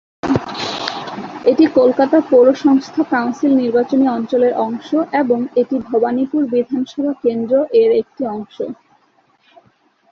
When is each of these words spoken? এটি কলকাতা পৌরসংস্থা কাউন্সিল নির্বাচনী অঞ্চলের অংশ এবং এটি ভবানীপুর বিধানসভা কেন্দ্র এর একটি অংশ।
এটি 1.45 1.65
কলকাতা 1.77 2.17
পৌরসংস্থা 2.29 3.01
কাউন্সিল 3.11 3.51
নির্বাচনী 3.55 4.05
অঞ্চলের 4.09 4.53
অংশ 4.65 4.89
এবং 5.21 5.39
এটি 5.61 5.75
ভবানীপুর 5.89 6.41
বিধানসভা 6.53 7.13
কেন্দ্র 7.23 7.51
এর 7.81 7.91
একটি 8.01 8.23
অংশ। 8.27 8.55